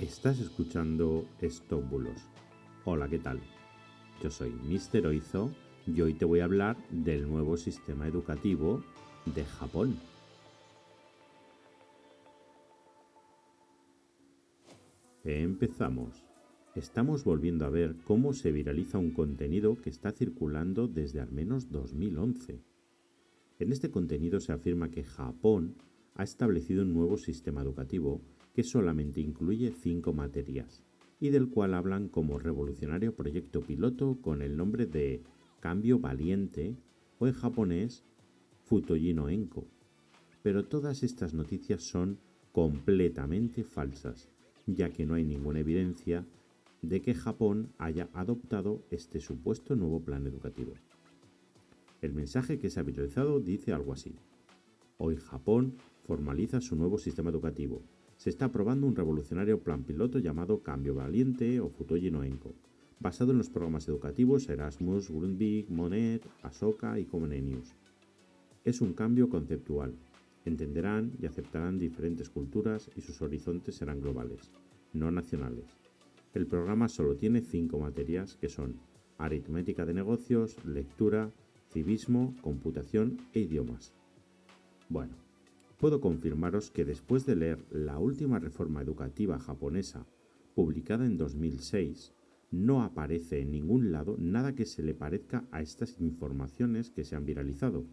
Estás 0.00 0.38
escuchando 0.38 1.26
Stop 1.40 1.90
Bulos. 1.90 2.20
Hola, 2.84 3.08
¿qué 3.08 3.18
tal? 3.18 3.40
Yo 4.22 4.30
soy 4.30 4.50
Mr. 4.50 5.04
Oizo 5.08 5.50
y 5.88 6.00
hoy 6.00 6.14
te 6.14 6.24
voy 6.24 6.38
a 6.38 6.44
hablar 6.44 6.76
del 6.90 7.28
nuevo 7.28 7.56
sistema 7.56 8.06
educativo 8.06 8.84
de 9.34 9.44
Japón. 9.44 9.96
Empezamos. 15.24 16.22
Estamos 16.76 17.24
volviendo 17.24 17.66
a 17.66 17.70
ver 17.70 17.96
cómo 18.04 18.34
se 18.34 18.52
viraliza 18.52 18.98
un 18.98 19.10
contenido 19.10 19.82
que 19.82 19.90
está 19.90 20.12
circulando 20.12 20.86
desde 20.86 21.18
al 21.18 21.32
menos 21.32 21.72
2011. 21.72 22.62
En 23.58 23.72
este 23.72 23.90
contenido 23.90 24.38
se 24.38 24.52
afirma 24.52 24.92
que 24.92 25.02
Japón 25.02 25.74
ha 26.14 26.22
establecido 26.22 26.82
un 26.82 26.94
nuevo 26.94 27.16
sistema 27.16 27.62
educativo 27.62 28.20
que 28.58 28.64
solamente 28.64 29.20
incluye 29.20 29.70
cinco 29.70 30.12
materias 30.12 30.82
y 31.20 31.30
del 31.30 31.48
cual 31.48 31.74
hablan 31.74 32.08
como 32.08 32.40
revolucionario 32.40 33.14
proyecto 33.14 33.60
piloto 33.60 34.18
con 34.20 34.42
el 34.42 34.56
nombre 34.56 34.86
de 34.86 35.22
Cambio 35.60 36.00
Valiente 36.00 36.74
o 37.20 37.28
en 37.28 37.34
japonés 37.34 38.02
Futoji 38.64 39.14
no 39.14 39.28
Enko. 39.28 39.64
Pero 40.42 40.64
todas 40.64 41.04
estas 41.04 41.34
noticias 41.34 41.84
son 41.84 42.18
completamente 42.50 43.62
falsas, 43.62 44.28
ya 44.66 44.90
que 44.90 45.06
no 45.06 45.14
hay 45.14 45.22
ninguna 45.22 45.60
evidencia 45.60 46.26
de 46.82 47.00
que 47.00 47.14
Japón 47.14 47.70
haya 47.78 48.08
adoptado 48.12 48.82
este 48.90 49.20
supuesto 49.20 49.76
nuevo 49.76 50.00
plan 50.00 50.26
educativo. 50.26 50.72
El 52.02 52.12
mensaje 52.12 52.58
que 52.58 52.70
se 52.70 52.80
ha 52.80 52.82
viralizado 52.82 53.38
dice 53.38 53.72
algo 53.72 53.92
así. 53.92 54.16
Hoy 54.96 55.14
Japón 55.14 55.74
formaliza 56.08 56.60
su 56.60 56.74
nuevo 56.74 56.98
sistema 56.98 57.30
educativo. 57.30 57.84
Se 58.18 58.30
está 58.30 58.46
aprobando 58.46 58.84
un 58.88 58.96
revolucionario 58.96 59.60
plan 59.60 59.84
piloto 59.84 60.18
llamado 60.18 60.60
Cambio 60.60 60.92
Valiente 60.92 61.60
o 61.60 61.68
Futoji 61.68 62.10
no 62.10 62.24
Enko, 62.24 62.52
basado 62.98 63.30
en 63.30 63.38
los 63.38 63.48
programas 63.48 63.86
educativos 63.86 64.48
Erasmus, 64.48 65.08
Grundvik, 65.08 65.70
Monet, 65.70 66.26
Asoka 66.42 66.98
y 66.98 67.04
Comenius. 67.04 67.76
Es 68.64 68.80
un 68.80 68.92
cambio 68.92 69.28
conceptual. 69.28 69.94
Entenderán 70.44 71.12
y 71.22 71.26
aceptarán 71.26 71.78
diferentes 71.78 72.28
culturas 72.28 72.90
y 72.96 73.02
sus 73.02 73.22
horizontes 73.22 73.76
serán 73.76 74.00
globales, 74.00 74.50
no 74.92 75.12
nacionales. 75.12 75.66
El 76.34 76.48
programa 76.48 76.88
solo 76.88 77.14
tiene 77.14 77.40
cinco 77.40 77.78
materias 77.78 78.34
que 78.34 78.48
son 78.48 78.80
aritmética 79.16 79.86
de 79.86 79.94
negocios, 79.94 80.56
lectura, 80.64 81.30
civismo, 81.70 82.34
computación 82.40 83.18
e 83.32 83.40
idiomas. 83.40 83.94
Bueno, 84.88 85.27
puedo 85.78 86.00
confirmaros 86.00 86.70
que 86.70 86.84
después 86.84 87.24
de 87.24 87.36
leer 87.36 87.64
la 87.70 87.98
última 87.98 88.38
reforma 88.38 88.82
educativa 88.82 89.38
japonesa, 89.38 90.06
publicada 90.54 91.06
en 91.06 91.16
2006, 91.16 92.12
no 92.50 92.82
aparece 92.82 93.40
en 93.40 93.52
ningún 93.52 93.92
lado 93.92 94.16
nada 94.18 94.54
que 94.54 94.66
se 94.66 94.82
le 94.82 94.94
parezca 94.94 95.44
a 95.52 95.60
estas 95.60 96.00
informaciones 96.00 96.90
que 96.90 97.04
se 97.04 97.14
han 97.14 97.24
viralizado. 97.24 97.84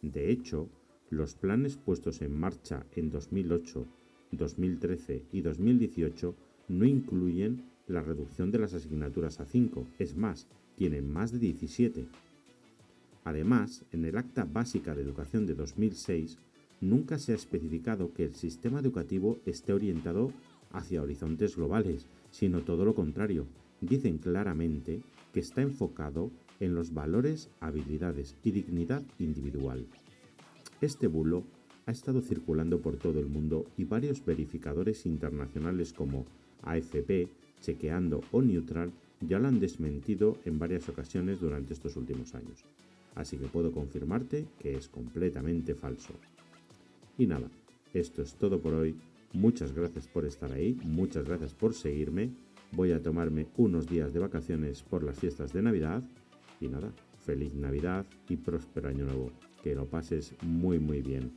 De 0.00 0.30
hecho, 0.30 0.68
los 1.10 1.34
planes 1.34 1.76
puestos 1.76 2.22
en 2.22 2.38
marcha 2.38 2.86
en 2.94 3.10
2008, 3.10 3.86
2013 4.30 5.24
y 5.32 5.40
2018 5.40 6.34
no 6.68 6.84
incluyen 6.84 7.64
la 7.88 8.02
reducción 8.02 8.50
de 8.50 8.58
las 8.58 8.74
asignaturas 8.74 9.40
a 9.40 9.44
5, 9.44 9.86
es 9.98 10.16
más, 10.16 10.46
tienen 10.76 11.12
más 11.12 11.32
de 11.32 11.38
17. 11.38 12.06
Además, 13.24 13.84
en 13.90 14.04
el 14.04 14.18
Acta 14.18 14.44
Básica 14.44 14.94
de 14.94 15.02
Educación 15.02 15.46
de 15.46 15.54
2006 15.54 16.38
nunca 16.84 17.18
se 17.18 17.32
ha 17.32 17.34
especificado 17.34 18.12
que 18.12 18.24
el 18.24 18.34
sistema 18.34 18.80
educativo 18.80 19.38
esté 19.46 19.72
orientado 19.72 20.32
hacia 20.72 21.02
horizontes 21.02 21.56
globales, 21.56 22.06
sino 22.30 22.60
todo 22.62 22.84
lo 22.84 22.94
contrario. 22.94 23.46
Dicen 23.80 24.18
claramente 24.18 25.00
que 25.32 25.40
está 25.40 25.62
enfocado 25.62 26.30
en 26.60 26.74
los 26.74 26.94
valores, 26.94 27.50
habilidades 27.60 28.36
y 28.44 28.52
dignidad 28.52 29.02
individual. 29.18 29.86
Este 30.80 31.06
bulo 31.06 31.44
ha 31.86 31.92
estado 31.92 32.20
circulando 32.20 32.80
por 32.80 32.96
todo 32.96 33.18
el 33.18 33.26
mundo 33.26 33.66
y 33.76 33.84
varios 33.84 34.24
verificadores 34.24 35.06
internacionales 35.06 35.92
como 35.92 36.24
AFP, 36.62 37.28
Chequeando 37.60 38.22
o 38.30 38.42
Neutral 38.42 38.92
ya 39.20 39.38
lo 39.38 39.48
han 39.48 39.60
desmentido 39.60 40.36
en 40.44 40.58
varias 40.58 40.88
ocasiones 40.88 41.40
durante 41.40 41.72
estos 41.72 41.96
últimos 41.96 42.34
años. 42.34 42.64
Así 43.14 43.36
que 43.36 43.46
puedo 43.46 43.72
confirmarte 43.72 44.46
que 44.58 44.76
es 44.76 44.88
completamente 44.88 45.74
falso. 45.74 46.14
Y 47.18 47.26
nada, 47.26 47.48
esto 47.92 48.22
es 48.22 48.34
todo 48.34 48.60
por 48.60 48.74
hoy. 48.74 48.96
Muchas 49.32 49.72
gracias 49.72 50.06
por 50.06 50.24
estar 50.24 50.52
ahí, 50.52 50.78
muchas 50.84 51.24
gracias 51.24 51.54
por 51.54 51.74
seguirme. 51.74 52.30
Voy 52.72 52.92
a 52.92 53.02
tomarme 53.02 53.46
unos 53.56 53.86
días 53.86 54.12
de 54.12 54.20
vacaciones 54.20 54.82
por 54.82 55.02
las 55.02 55.18
fiestas 55.18 55.52
de 55.52 55.62
Navidad. 55.62 56.02
Y 56.60 56.68
nada, 56.68 56.92
feliz 57.24 57.54
Navidad 57.54 58.06
y 58.28 58.36
próspero 58.36 58.88
año 58.88 59.04
nuevo. 59.04 59.30
Que 59.62 59.74
lo 59.74 59.86
pases 59.86 60.34
muy 60.42 60.78
muy 60.78 61.02
bien. 61.02 61.32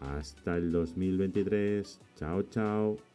Hasta 0.00 0.56
el 0.56 0.70
2023. 0.70 2.00
Chao, 2.16 2.42
chao. 2.44 3.07